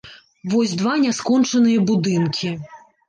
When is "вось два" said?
0.53-0.95